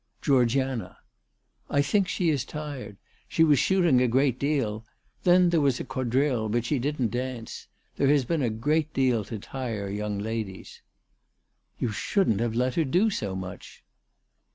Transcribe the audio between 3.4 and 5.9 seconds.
was shooting a great deal. Then there was a